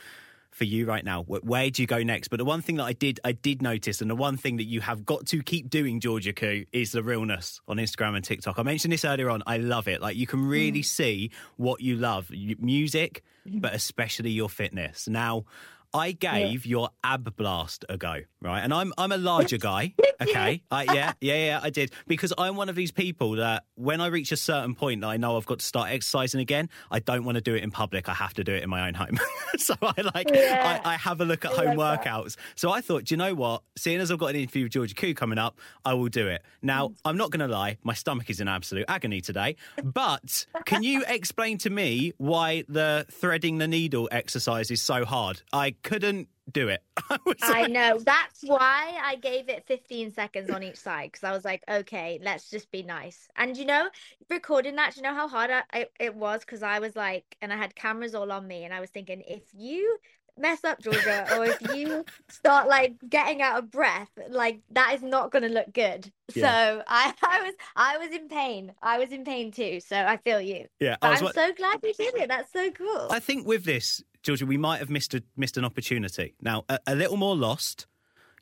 for 0.51 0.65
you 0.65 0.85
right 0.85 1.03
now. 1.03 1.23
Where 1.23 1.69
do 1.69 1.81
you 1.81 1.87
go 1.87 2.03
next? 2.03 2.27
But 2.27 2.37
the 2.37 2.45
one 2.45 2.61
thing 2.61 2.75
that 2.77 2.83
I 2.83 2.93
did 2.93 3.19
I 3.23 3.31
did 3.31 3.61
notice, 3.61 4.01
and 4.01 4.09
the 4.09 4.15
one 4.15 4.37
thing 4.37 4.57
that 4.57 4.65
you 4.65 4.81
have 4.81 5.05
got 5.05 5.25
to 5.27 5.41
keep 5.41 5.69
doing, 5.69 5.99
Georgia 5.99 6.33
Ku, 6.33 6.65
is 6.71 6.91
the 6.91 7.03
realness 7.03 7.61
on 7.67 7.77
Instagram 7.77 8.15
and 8.15 8.23
TikTok. 8.23 8.59
I 8.59 8.63
mentioned 8.63 8.93
this 8.93 9.05
earlier 9.05 9.29
on. 9.29 9.43
I 9.47 9.57
love 9.57 9.87
it. 9.87 10.01
Like 10.01 10.15
you 10.15 10.27
can 10.27 10.45
really 10.45 10.81
mm. 10.81 10.85
see 10.85 11.31
what 11.57 11.81
you 11.81 11.95
love, 11.95 12.29
music, 12.59 13.23
mm. 13.47 13.61
but 13.61 13.73
especially 13.73 14.31
your 14.31 14.49
fitness. 14.49 15.07
Now. 15.07 15.45
I 15.93 16.11
gave 16.13 16.65
your 16.65 16.89
ab 17.03 17.35
blast 17.35 17.85
a 17.89 17.97
go, 17.97 18.19
right? 18.41 18.61
And 18.61 18.73
I'm 18.73 18.93
I'm 18.97 19.11
a 19.11 19.17
larger 19.17 19.57
guy, 19.57 19.93
okay? 20.21 20.63
I, 20.71 20.83
yeah, 20.83 21.13
yeah, 21.21 21.45
yeah, 21.45 21.59
I 21.61 21.69
did 21.69 21.91
because 22.07 22.31
I'm 22.37 22.55
one 22.55 22.69
of 22.69 22.75
these 22.75 22.91
people 22.91 23.31
that 23.33 23.65
when 23.75 23.99
I 24.01 24.07
reach 24.07 24.31
a 24.31 24.37
certain 24.37 24.73
point 24.75 25.01
that 25.01 25.07
I 25.07 25.17
know 25.17 25.37
I've 25.37 25.45
got 25.45 25.59
to 25.59 25.65
start 25.65 25.89
exercising 25.91 26.39
again, 26.39 26.69
I 26.89 26.99
don't 26.99 27.25
want 27.25 27.35
to 27.35 27.41
do 27.41 27.55
it 27.55 27.63
in 27.63 27.71
public. 27.71 28.07
I 28.09 28.13
have 28.13 28.33
to 28.35 28.43
do 28.43 28.53
it 28.53 28.63
in 28.63 28.69
my 28.69 28.87
own 28.87 28.93
home. 28.93 29.19
so 29.57 29.75
I 29.81 30.01
like 30.15 30.29
Yeah. 30.33 30.81
I, 30.85 30.93
I 30.93 30.97
have 30.97 31.19
a 31.21 31.25
look 31.25 31.43
at 31.45 31.51
I 31.51 31.55
home 31.65 31.75
love 31.77 31.99
that. 32.03 32.05
workouts. 32.05 32.35
So 32.55 32.71
I 32.71 32.81
thought, 32.81 33.05
do 33.05 33.13
you 33.13 33.17
know 33.17 33.33
what? 33.33 33.63
Seeing 33.77 33.99
as 33.99 34.11
I've 34.11 34.17
got 34.19 34.27
an 34.27 34.35
interview 34.37 34.63
with 34.63 34.71
Georgia 34.71 34.95
Ku 34.95 35.13
coming 35.13 35.37
up, 35.37 35.59
I 35.83 35.93
will 35.93 36.09
do 36.09 36.27
it. 36.27 36.41
Now 36.61 36.89
Mm. 36.89 36.95
I'm 37.05 37.17
not 37.17 37.31
going 37.31 37.47
to 37.47 37.53
lie, 37.53 37.77
my 37.83 37.93
stomach 37.93 38.29
is 38.29 38.39
in 38.39 38.47
absolute 38.47 38.85
agony 38.87 39.21
today. 39.21 39.55
But 39.83 40.45
can 40.65 40.83
you 40.83 41.03
explain 41.07 41.57
to 41.59 41.69
me 41.69 42.13
why 42.17 42.63
the 42.69 43.05
threading 43.11 43.57
the 43.57 43.67
needle 43.67 44.07
exercise 44.11 44.71
is 44.71 44.81
so 44.81 45.05
hard? 45.05 45.41
I 45.53 45.75
couldn't 45.83 46.27
do 46.51 46.67
it. 46.69 46.83
I 47.09 47.17
I 47.41 47.61
like- 47.61 47.71
know. 47.71 47.99
That's 47.99 48.41
why 48.43 48.97
I 49.03 49.15
gave 49.15 49.49
it 49.49 49.65
15 49.67 50.11
seconds 50.11 50.49
on 50.49 50.63
each 50.63 50.77
side 50.77 51.11
because 51.11 51.23
I 51.23 51.31
was 51.31 51.45
like, 51.45 51.63
okay, 51.69 52.19
let's 52.21 52.49
just 52.49 52.71
be 52.71 52.83
nice. 52.83 53.27
And 53.35 53.55
you 53.57 53.65
know, 53.65 53.89
recording 54.29 54.75
that, 54.77 54.95
you 54.97 55.03
know 55.03 55.13
how 55.13 55.27
hard 55.27 55.51
I, 55.51 55.63
I, 55.71 55.85
it 55.99 56.15
was? 56.15 56.41
Because 56.41 56.63
I 56.63 56.79
was 56.79 56.95
like, 56.95 57.37
and 57.41 57.51
I 57.53 57.57
had 57.57 57.75
cameras 57.75 58.15
all 58.15 58.31
on 58.31 58.47
me, 58.47 58.63
and 58.65 58.73
I 58.73 58.79
was 58.79 58.89
thinking, 58.89 59.23
if 59.27 59.43
you 59.53 59.97
mess 60.37 60.63
up, 60.63 60.81
Georgia, 60.81 61.27
or 61.37 61.45
if 61.45 61.75
you 61.75 62.05
start 62.29 62.67
like 62.67 62.95
getting 63.07 63.41
out 63.41 63.59
of 63.59 63.71
breath, 63.71 64.09
like 64.29 64.61
that 64.71 64.93
is 64.95 65.03
not 65.03 65.31
going 65.31 65.43
to 65.43 65.49
look 65.49 65.71
good. 65.73 66.11
Yeah. 66.33 66.75
So 66.75 66.83
I, 66.87 67.13
I 67.23 67.41
was, 67.41 67.53
I 67.75 67.97
was 67.97 68.09
in 68.09 68.27
pain. 68.27 68.73
I 68.81 68.99
was 68.99 69.11
in 69.11 69.23
pain 69.23 69.51
too. 69.51 69.79
So 69.79 69.95
I 69.95 70.17
feel 70.17 70.41
you. 70.41 70.67
yeah, 70.79 70.97
But 71.01 71.17
I'm 71.17 71.23
wa- 71.23 71.31
so 71.31 71.53
glad 71.53 71.79
you 71.83 71.93
did 71.93 72.15
it. 72.15 72.27
That's 72.29 72.51
so 72.51 72.71
cool. 72.71 73.07
I 73.09 73.19
think 73.19 73.47
with 73.47 73.65
this, 73.65 74.03
Georgia, 74.23 74.45
we 74.45 74.57
might 74.57 74.79
have 74.79 74.89
missed 74.89 75.13
a, 75.13 75.23
missed 75.35 75.57
an 75.57 75.65
opportunity. 75.65 76.35
Now, 76.41 76.65
a, 76.69 76.79
a 76.87 76.95
little 76.95 77.17
more 77.17 77.35
lost. 77.35 77.87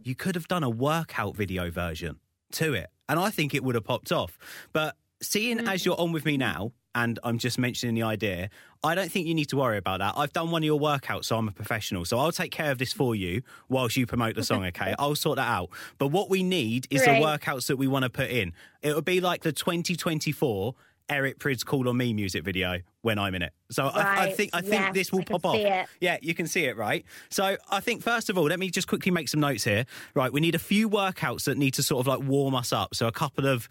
You 0.01 0.15
could 0.15 0.35
have 0.35 0.47
done 0.47 0.63
a 0.63 0.69
workout 0.69 1.35
video 1.35 1.69
version 1.69 2.19
to 2.53 2.73
it, 2.73 2.89
and 3.09 3.19
I 3.19 3.29
think 3.31 3.53
it 3.53 3.63
would 3.63 3.75
have 3.75 3.83
popped 3.83 4.13
off. 4.13 4.37
But 4.71 4.95
seeing 5.21 5.57
mm. 5.57 5.69
as 5.69 5.85
you're 5.85 5.99
on 5.99 6.13
with 6.13 6.25
me 6.25 6.37
now, 6.37 6.71
and 6.95 7.19
I'm 7.23 7.37
just 7.37 7.57
mentioning 7.59 7.95
the 7.95 8.03
idea, 8.03 8.49
I 8.83 8.95
don't 8.95 9.11
think 9.11 9.27
you 9.27 9.35
need 9.35 9.49
to 9.49 9.57
worry 9.57 9.77
about 9.77 9.99
that. 9.99 10.13
I've 10.17 10.33
done 10.33 10.51
one 10.51 10.63
of 10.63 10.65
your 10.65 10.79
workouts, 10.79 11.25
so 11.25 11.37
I'm 11.37 11.47
a 11.47 11.51
professional. 11.51 12.05
So 12.05 12.17
I'll 12.17 12.31
take 12.31 12.51
care 12.51 12.71
of 12.71 12.77
this 12.77 12.93
for 12.93 13.15
you 13.15 13.41
whilst 13.67 13.97
you 13.97 14.05
promote 14.05 14.35
the 14.35 14.43
song. 14.43 14.59
Okay, 14.69 14.93
I'll 14.99 15.15
sort 15.15 15.37
that 15.37 15.47
out. 15.47 15.69
But 15.97 16.07
what 16.07 16.29
we 16.29 16.43
need 16.43 16.85
is 16.89 17.01
Great. 17.03 17.19
the 17.19 17.25
workouts 17.25 17.67
that 17.67 17.77
we 17.77 17.87
want 17.87 18.03
to 18.03 18.09
put 18.09 18.29
in. 18.29 18.53
It 18.81 18.93
would 18.93 19.05
be 19.05 19.21
like 19.21 19.41
the 19.41 19.53
2024 19.53 20.75
Eric 21.09 21.39
Prydz 21.39 21.65
"Call 21.65 21.89
on 21.89 21.97
Me" 21.97 22.13
music 22.13 22.43
video 22.43 22.79
when 23.01 23.17
I'm 23.17 23.33
in 23.35 23.41
it. 23.41 23.53
So 23.71 23.87
I, 23.87 24.25
I 24.25 24.31
think 24.31 24.51
I 24.53 24.61
think 24.61 24.73
yes, 24.73 24.93
this 24.93 25.11
will 25.11 25.23
pop 25.23 25.45
off. 25.45 25.55
it. 25.55 25.87
Yeah, 25.99 26.17
you 26.21 26.35
can 26.35 26.45
see 26.45 26.65
it, 26.65 26.77
right? 26.77 27.03
So 27.29 27.57
I 27.69 27.79
think 27.79 28.03
first 28.03 28.29
of 28.29 28.37
all, 28.37 28.45
let 28.45 28.59
me 28.59 28.69
just 28.69 28.87
quickly 28.87 29.11
make 29.11 29.27
some 29.29 29.39
notes 29.39 29.63
here. 29.63 29.85
Right, 30.13 30.31
we 30.31 30.39
need 30.39 30.55
a 30.55 30.59
few 30.59 30.89
workouts 30.89 31.45
that 31.45 31.57
need 31.57 31.73
to 31.75 31.83
sort 31.83 32.01
of 32.01 32.07
like 32.07 32.27
warm 32.27 32.53
us 32.53 32.71
up. 32.71 32.93
So 32.93 33.07
a 33.07 33.11
couple 33.11 33.47
of 33.47 33.67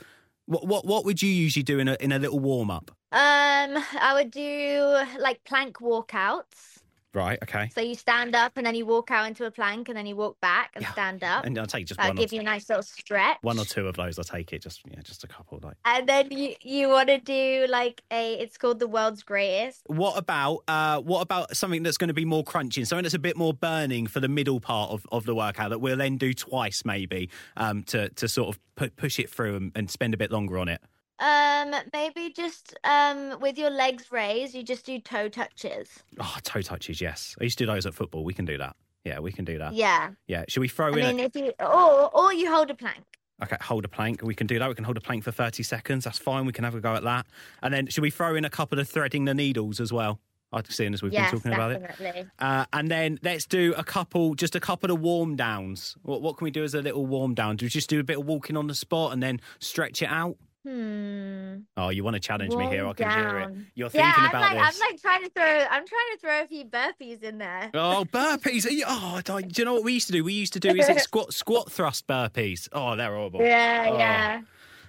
what 0.47 0.67
what 0.67 0.85
what 0.85 1.05
would 1.05 1.23
you 1.23 1.31
usually 1.31 1.63
do 1.63 1.79
in 1.79 1.89
a 1.89 1.97
in 2.01 2.13
a 2.13 2.19
little 2.19 2.41
warm 2.41 2.71
up? 2.71 2.91
Um, 3.11 3.83
I 4.01 4.13
would 4.15 4.31
do 4.31 4.99
like 5.21 5.43
plank 5.45 5.79
walkouts. 5.79 6.77
Right. 7.15 7.39
Okay. 7.43 7.71
So 7.75 7.81
you 7.81 7.95
stand 7.95 8.35
up 8.37 8.53
and 8.57 8.67
then 8.67 8.75
you 8.75 8.85
walk 8.85 9.11
out 9.11 9.27
into 9.27 9.47
a 9.47 9.51
plank 9.51 9.89
and 9.89 9.97
then 9.97 10.05
you 10.05 10.15
walk 10.15 10.39
back 10.43 10.73
and 10.75 10.83
Yeah. 10.83 10.93
stand 10.93 11.25
up. 11.25 11.47
And 11.47 11.59
I'll 11.59 11.67
take 11.67 11.87
just 11.87 11.97
That'll 11.97 12.11
one 12.11 12.17
give 12.17 12.35
you 12.35 12.41
a 12.41 12.45
nice 12.45 12.69
little 12.69 12.83
stretch. 12.83 13.39
one 13.41 13.59
or 13.59 13.65
two 13.65 13.89
of 13.89 13.97
those. 13.97 14.19
I'll 14.19 14.25
take 14.25 14.53
it. 14.53 14.61
Just 14.63 14.83
yeah, 14.87 15.01
just 15.03 15.25
a 15.25 15.27
couple. 15.27 15.59
Like. 15.63 15.77
And 15.87 16.07
then 16.07 16.31
you 16.31 16.55
you 16.61 16.91
want 16.91 17.09
to 17.09 17.19
do 17.19 17.65
like 17.71 18.03
a 18.13 18.35
it's 18.35 18.59
called 18.59 18.79
the 18.79 18.87
world's 18.87 19.23
greatest. 19.23 19.81
What 19.87 20.19
about 20.19 20.65
uh, 20.69 21.01
what 21.01 21.23
about 21.23 21.57
something 21.57 21.83
that's 21.83 21.97
going 21.97 22.09
to 22.09 22.15
be 22.15 22.27
more 22.27 22.45
crunching, 22.45 22.85
something 22.85 23.05
that's 23.05 23.15
a 23.15 23.19
bit 23.19 23.39
more 23.39 23.55
burning 23.55 24.07
for 24.07 24.21
the 24.21 24.29
middle 24.29 24.61
part 24.61 24.91
of, 24.91 25.07
of 25.11 25.25
the 25.25 25.35
workout 25.35 25.71
that 25.71 25.79
we'll 25.79 25.97
then 25.97 26.19
do 26.19 26.35
twice 26.35 26.85
maybe 26.85 27.31
um, 27.57 27.85
to 27.85 28.11
to 28.11 28.29
sort 28.29 28.55
of 28.55 28.61
pu- 28.77 28.91
push 28.91 29.19
it 29.19 29.31
through 29.31 29.57
and, 29.57 29.73
and 29.75 29.91
spend 29.91 30.13
a 30.13 30.19
bit 30.19 30.31
longer 30.31 30.59
on 30.59 30.69
it. 30.69 30.83
Um, 31.21 31.75
maybe 31.93 32.33
just 32.33 32.77
um 32.85 33.39
with 33.41 33.59
your 33.59 33.71
legs 33.71 34.13
raised, 34.13 34.55
you 34.55 34.63
just 34.63 34.87
do 34.87 34.99
toe 35.01 35.29
touches. 35.29 35.89
Oh, 36.21 36.37
toe 36.43 36.63
touches, 36.63 37.01
yes. 37.01 37.35
I 37.41 37.45
used 37.45 37.59
to 37.59 37.67
do 37.67 37.73
those 37.73 37.87
at 37.87 37.95
football. 37.95 38.25
We 38.25 38.35
can 38.35 38.45
do 38.45 38.59
that. 38.59 38.77
Yeah, 39.05 39.21
we 39.21 39.33
can 39.33 39.45
do 39.45 39.59
that. 39.59 39.73
Yeah. 39.75 40.11
Yeah. 40.27 40.45
Should 40.49 40.61
we 40.61 40.69
throw 40.69 40.87
I 40.95 40.99
in? 40.99 41.17
mean, 41.17 41.21
if 41.21 41.35
you 41.35 41.53
or 41.61 42.11
or 42.15 42.33
you 42.33 42.53
hold 42.53 42.71
a 42.71 42.75
plank. 42.75 43.05
okay, 43.43 43.57
hold 43.61 43.85
a 43.85 43.89
plank. 43.89 44.23
We 44.23 44.35
can 44.35 44.47
do 44.47 44.59
that. 44.59 44.69
We 44.69 44.75
can 44.75 44.85
hold 44.85 44.97
a 44.97 45.01
plank 45.01 45.25
for 45.25 45.33
thirty 45.33 45.63
seconds. 45.63 46.05
That's 46.05 46.19
fine. 46.19 46.47
We 46.47 46.53
can 46.53 46.65
have 46.65 46.75
a 46.75 46.81
go 46.81 46.95
at 46.95 47.03
that. 47.05 47.27
And 47.63 47.73
then 47.75 47.87
should 47.89 48.03
we 48.03 48.11
throw 48.11 48.35
in 48.37 48.45
a 48.45 48.51
couple 48.51 48.79
of 48.79 48.89
threading 48.89 49.25
the 49.25 49.35
needles 49.35 49.81
as 49.81 49.93
well? 49.93 50.21
I've 50.51 50.71
seen 50.73 50.95
as 50.95 51.03
we've 51.03 51.13
Yes, 51.13 51.31
been 51.31 51.41
talking 51.41 51.53
about 51.53 51.73
it. 51.73 51.83
definitely. 51.83 52.25
Uh, 52.39 52.65
and 52.73 52.91
then 52.91 53.19
let's 53.23 53.45
do 53.45 53.75
a 53.77 53.85
couple, 53.85 54.35
just 54.35 54.55
a 54.57 54.61
couple 54.61 54.91
of 54.91 54.99
warm 54.99 55.37
downs. 55.37 55.95
What, 56.05 56.23
what 56.23 56.39
can 56.39 56.47
we 56.47 56.51
do 56.51 56.65
as 56.65 56.73
a 56.73 56.81
little 56.81 57.05
warm 57.05 57.35
down? 57.35 57.57
Do 57.57 57.67
we 57.67 57.69
just 57.69 57.91
do 57.91 58.01
a 58.01 58.03
bit 58.03 58.19
of 58.19 58.25
walking 58.25 58.57
on 58.57 58.67
the 58.67 58.75
spot 58.75 59.13
and 59.13 59.23
then 59.23 59.43
stretch 59.59 60.01
it 60.01 60.09
out? 60.09 60.39
Hmm. 60.69 61.57
Oh, 61.77 61.89
you 61.89 62.05
want 62.05 62.15
to 62.15 62.21
challenge 62.21 62.55
me 62.55 62.67
here? 62.67 62.87
I 62.87 62.93
can 62.93 63.11
hear 63.11 63.39
it. 63.39 63.57
You're 63.75 63.91
Yeah, 63.95 64.13
thinking 64.13 64.25
I'm 64.25 64.29
about 64.29 64.41
like 64.57 64.67
this. 64.73 64.81
I'm 64.83 64.91
like 64.91 65.01
trying 65.01 65.23
to 65.25 65.31
throw 65.31 65.45
I'm 65.45 65.87
trying 65.87 66.11
to 66.13 66.19
throw 66.21 66.43
a 66.43 66.47
few 66.47 66.65
burpees 66.67 67.23
in 67.23 67.39
there. 67.39 67.71
Oh, 67.75 68.05
burpees! 68.13 68.67
Are 68.67 68.71
you- 68.71 68.85
Oh, 68.87 69.21
do 69.25 69.41
you 69.57 69.65
know 69.65 69.75
what 69.75 69.85
we 69.85 69.95
used 69.95 70.09
to 70.09 70.13
do? 70.13 70.23
We 70.25 70.35
used 70.35 70.53
to 70.55 70.61
do 70.61 70.69
is 70.71 70.89
it 70.89 71.01
squat 71.09 71.33
squat 71.33 71.73
thrust 71.73 72.07
burpees. 72.07 72.69
Oh, 72.73 72.97
they're 72.97 73.15
horrible. 73.15 73.41
Yeah, 73.43 73.87
Oh. 73.89 73.99
yeah. 73.99 74.41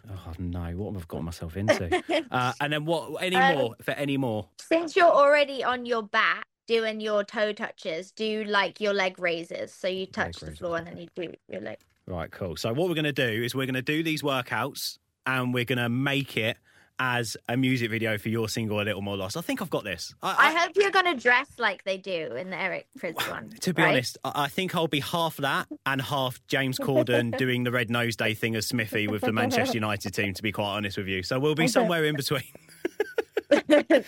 Oh 0.09 0.33
no, 0.39 0.71
what 0.75 0.93
have 0.93 1.03
I 1.03 1.05
got 1.07 1.23
myself 1.23 1.55
into? 1.61 2.03
uh, 2.31 2.53
and 2.59 2.73
then 2.73 2.85
what? 2.85 3.21
Any 3.23 3.35
Um, 3.37 3.57
more? 3.57 3.75
For 3.81 3.91
any 3.91 4.17
more? 4.17 4.47
Since 4.59 4.95
you're 4.95 5.05
already 5.05 5.63
on 5.63 5.85
your 5.85 6.03
back 6.03 6.45
doing 6.67 6.99
your 6.99 7.23
toe 7.23 7.53
touches, 7.53 8.11
do 8.11 8.43
like 8.43 8.81
your 8.81 8.93
leg 8.93 9.17
raises. 9.19 9.73
So 9.73 9.87
you 9.87 10.05
touch 10.07 10.37
the 10.37 10.47
raises, 10.47 10.59
floor 10.59 10.77
and 10.77 10.87
then 10.87 10.97
you 10.97 11.07
do 11.15 11.33
your 11.47 11.61
leg. 11.61 11.77
Right, 12.05 12.31
cool. 12.31 12.55
So 12.57 12.73
what 12.73 12.89
we're 12.89 12.95
going 12.95 13.03
to 13.05 13.11
do 13.13 13.43
is 13.43 13.53
we're 13.53 13.65
going 13.67 13.75
to 13.75 13.81
do 13.83 14.01
these 14.01 14.23
workouts 14.23 14.97
and 15.29 15.53
we're 15.53 15.65
going 15.65 15.77
to 15.77 15.89
make 15.89 16.37
it 16.37 16.57
as 16.99 17.37
a 17.47 17.55
music 17.55 17.89
video 17.89 18.17
for 18.17 18.27
your 18.29 18.49
single 18.49 18.81
"A 18.81 18.83
Little 18.83 19.01
More 19.01 19.15
Lost." 19.15 19.37
I 19.37 19.41
think 19.41 19.61
I've 19.61 19.69
got 19.69 19.83
this. 19.83 20.13
I 20.21 20.51
hope 20.51 20.71
you're 20.75 20.91
gonna 20.91 21.15
dress 21.15 21.47
like 21.57 21.83
they 21.85 21.97
do 21.97 22.35
in 22.35 22.49
the 22.49 22.59
Eric 22.61 22.87
Prydz 22.99 23.29
one. 23.29 23.51
To 23.61 23.73
be 23.73 23.81
right? 23.81 23.91
honest, 23.91 24.17
I 24.23 24.31
I 24.35 24.47
think 24.47 24.75
I'll 24.75 24.87
be 24.87 24.99
half 24.99 25.37
that 25.37 25.67
and 25.85 26.01
half 26.01 26.45
James 26.47 26.77
Corden 26.77 27.37
doing 27.37 27.63
the 27.63 27.71
Red 27.71 27.89
Nose 27.89 28.15
Day 28.15 28.33
thing 28.33 28.55
as 28.55 28.67
Smithy 28.67 29.07
with 29.07 29.21
the 29.21 29.31
Manchester 29.31 29.73
United 29.75 30.13
team. 30.13 30.33
To 30.33 30.43
be 30.43 30.51
quite 30.51 30.75
honest 30.75 30.97
with 30.97 31.07
you, 31.07 31.23
so 31.23 31.39
we'll 31.39 31.55
be 31.55 31.67
somewhere 31.77 32.03
in 32.05 32.15
between. 32.15 32.43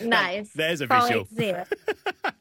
nice. 0.02 0.52
There's 0.54 0.82
a 0.82 0.88
Can't 0.88 1.30
visual. 1.30 1.66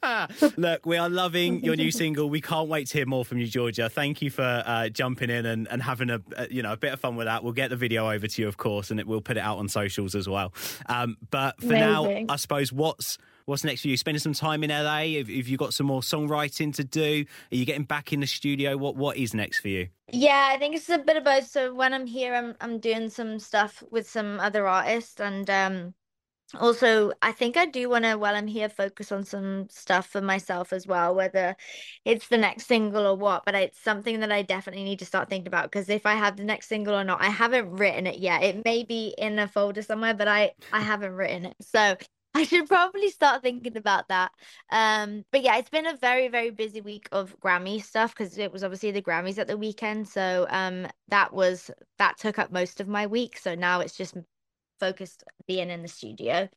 Wait 0.03 0.29
to 0.29 0.35
see 0.35 0.47
it. 0.47 0.59
Look, 0.59 0.87
we 0.87 0.97
are 0.97 1.09
loving 1.09 1.65
your 1.65 1.77
new 1.77 1.91
single. 1.91 2.31
We 2.31 2.41
can't 2.41 2.69
wait 2.69 2.89
to 2.89 2.99
hear 2.99 3.07
more 3.07 3.25
from 3.25 3.39
you, 3.39 3.47
Georgia. 3.47 3.89
Thank 3.89 4.23
you 4.23 4.31
for 4.31 4.63
uh, 4.65 4.89
jumping 4.89 5.31
in 5.31 5.47
and, 5.47 5.69
and 5.69 5.83
having 5.83 6.11
a, 6.11 6.21
a 6.37 6.49
you 6.51 6.63
know 6.63 6.73
a 6.73 6.77
bit 6.77 6.93
of 6.93 7.01
fun 7.01 7.17
with 7.17 7.27
that. 7.27 7.45
We'll 7.45 7.53
get 7.53 7.71
the 7.71 7.77
video 7.77 8.11
over 8.11 8.27
to 8.27 8.43
you, 8.43 8.49
of 8.49 8.57
course, 8.57 8.91
and 8.91 9.01
it, 9.01 9.07
we'll 9.07 9.21
put 9.21 9.37
it 9.37 9.41
out 9.41 9.59
on 9.59 9.69
socials 9.69 10.15
as 10.15 10.29
well. 10.29 10.53
Um, 10.87 11.17
but 11.31 11.61
for 11.61 11.67
now, 11.67 12.25
I 12.29 12.37
suppose 12.37 12.73
what's 12.73 13.19
what's 13.51 13.65
next 13.65 13.83
for 13.83 13.89
you? 13.89 13.97
Spending 13.97 14.21
some 14.21 14.33
time 14.33 14.63
in 14.65 14.71
LA? 14.71 15.19
Have, 15.19 15.29
have 15.29 15.49
you 15.49 15.57
got 15.57 15.75
some 15.75 15.87
more 15.87 16.01
songwriting 16.01 16.75
to 16.77 16.85
do? 16.85 17.25
Are 17.53 17.57
you 17.57 17.65
getting 17.65 17.85
back 17.85 18.13
in 18.13 18.21
the 18.21 18.27
studio? 18.27 18.77
What 18.77 18.97
what 18.97 19.17
is 19.17 19.35
next 19.35 19.61
for 19.61 19.69
you? 19.69 19.89
Yeah, 20.13 20.49
I 20.53 20.59
think 20.59 20.75
it's 20.75 20.89
a 20.89 20.99
bit 20.99 21.17
of 21.17 21.25
both. 21.25 21.47
So 21.47 21.75
when 21.75 21.93
I'm 21.93 22.07
here, 22.07 22.35
I'm 22.35 22.55
I'm 22.61 22.79
doing 22.79 23.11
some 23.11 23.39
stuff 23.39 23.83
with 23.91 24.09
some 24.09 24.41
other 24.41 24.67
artists, 24.67 25.21
and 25.21 25.49
um, 25.51 25.95
also 26.59 27.13
I 27.23 27.33
think 27.33 27.57
I 27.57 27.67
do 27.67 27.89
want 27.89 28.05
to, 28.05 28.17
while 28.17 28.35
I'm 28.35 28.47
here, 28.47 28.69
focus 28.69 29.13
on 29.13 29.25
some 29.25 29.69
stuff 29.71 30.07
for 30.07 30.21
myself 30.21 30.73
as 30.73 30.87
well, 30.87 31.15
whether 31.15 31.57
it's 32.05 32.29
the 32.29 32.39
next 32.39 32.67
single 32.67 33.07
or 33.07 33.17
what. 33.17 33.45
But 33.45 33.55
it's 33.55 33.81
something 33.81 34.21
that 34.21 34.33
I 34.33 34.43
definitely 34.43 34.85
need 34.85 34.99
to 35.01 35.05
start 35.07 35.29
thinking 35.29 35.49
about 35.49 35.71
because 35.71 35.89
if 35.89 36.07
I 36.07 36.15
have 36.15 36.37
the 36.37 36.45
next 36.45 36.69
single 36.69 36.95
or 36.95 37.05
not, 37.05 37.21
I 37.23 37.29
haven't 37.29 37.71
written 37.71 38.07
it 38.07 38.19
yet. 38.19 38.43
It 38.43 38.65
may 38.65 38.85
be 38.85 39.15
in 39.19 39.39
a 39.39 39.49
folder 39.49 39.83
somewhere, 39.83 40.15
but 40.15 40.29
I 40.29 40.53
I 40.73 40.81
haven't 40.93 41.13
written 41.13 41.47
it, 41.47 41.57
so. 41.61 41.97
I 42.33 42.45
should 42.45 42.69
probably 42.69 43.11
start 43.11 43.43
thinking 43.43 43.77
about 43.77 44.07
that. 44.07 44.31
Um, 44.71 45.25
but 45.33 45.43
yeah, 45.43 45.57
it's 45.57 45.69
been 45.69 45.89
a 45.89 45.97
very, 45.97 46.29
very 46.29 46.51
busy 46.51 46.81
week 46.81 47.09
of 47.11 47.35
Grammy 47.41 47.83
stuff 47.83 48.15
because 48.15 48.39
it 48.39 48.53
was 48.53 48.63
obviously 48.63 48.93
the 48.93 49.03
Grammys 49.03 49.39
at 49.39 49.49
the 49.49 49.57
weekend. 49.57 50.09
So 50.09 50.47
um, 50.49 50.87
that 51.09 51.33
was 51.33 51.73
that 51.99 52.19
took 52.19 52.39
up 52.39 52.53
most 52.53 52.81
of 52.81 52.87
my 52.87 53.09
week. 53.09 53.37
So 53.37 53.57
now 53.57 53.81
it's 53.81 53.97
just 53.97 54.15
focused 54.81 55.23
being 55.47 55.71
in 55.71 55.83
the 55.83 55.89
studio. 55.89 56.49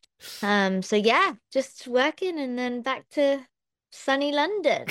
Um, 0.42 0.82
so 0.82 0.96
yeah, 0.96 1.34
just 1.52 1.88
working 1.88 2.40
and 2.40 2.58
then 2.58 2.82
back 2.82 3.08
to 3.12 3.46
sunny 3.92 4.32
London. 4.32 4.88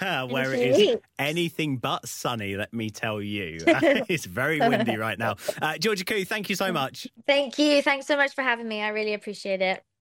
Where 0.00 0.52
it 0.52 0.60
is 0.60 0.96
anything 1.18 1.76
but 1.76 2.08
sunny, 2.08 2.56
let 2.56 2.72
me 2.72 2.90
tell 2.90 3.20
you. 3.22 3.60
it's 3.66 4.24
very 4.24 4.58
windy 4.58 4.96
right 4.96 5.18
now. 5.18 5.36
Uh, 5.62 5.78
Georgia 5.78 6.04
Ku, 6.04 6.24
thank 6.24 6.50
you 6.50 6.56
so 6.56 6.72
much. 6.72 7.06
Thank 7.26 7.58
you. 7.58 7.82
Thanks 7.82 8.06
so 8.06 8.16
much 8.16 8.34
for 8.34 8.42
having 8.42 8.66
me. 8.66 8.82
I 8.82 8.88
really 8.88 9.14
appreciate 9.14 9.62
it. 9.62 9.82